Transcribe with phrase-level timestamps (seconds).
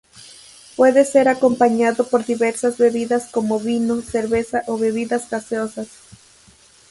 [0.75, 5.89] Puede ser acompañado por diversas bebidas como vino, cerveza o bebidas gaseosas.